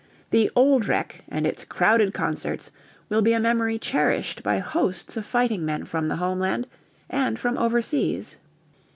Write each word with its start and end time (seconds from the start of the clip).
The 0.31 0.49
"Old 0.55 0.87
Rec." 0.87 1.23
and 1.29 1.45
its 1.45 1.63
crowded 1.63 2.11
concerts 2.11 2.71
will 3.07 3.21
be 3.21 3.33
a 3.33 3.39
memory 3.39 3.77
cherished 3.77 4.41
by 4.41 4.57
hosts 4.57 5.15
of 5.15 5.27
fighting 5.27 5.63
men 5.63 5.85
from 5.85 6.07
the 6.07 6.15
homeland 6.15 6.65
and 7.07 7.37
from 7.37 7.55
overseas. 7.55 8.37